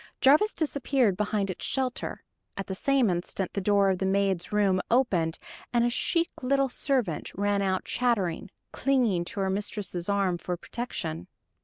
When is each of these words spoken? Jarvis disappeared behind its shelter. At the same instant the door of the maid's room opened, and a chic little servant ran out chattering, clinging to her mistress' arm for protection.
Jarvis 0.19 0.55
disappeared 0.55 1.15
behind 1.15 1.51
its 1.51 1.63
shelter. 1.63 2.23
At 2.57 2.65
the 2.65 2.73
same 2.73 3.07
instant 3.07 3.53
the 3.53 3.61
door 3.61 3.91
of 3.91 3.99
the 3.99 4.05
maid's 4.07 4.51
room 4.51 4.81
opened, 4.89 5.37
and 5.71 5.85
a 5.85 5.91
chic 5.91 6.29
little 6.41 6.69
servant 6.69 7.29
ran 7.35 7.61
out 7.61 7.85
chattering, 7.85 8.49
clinging 8.71 9.25
to 9.25 9.41
her 9.41 9.49
mistress' 9.51 10.09
arm 10.09 10.39
for 10.39 10.57
protection. 10.57 11.27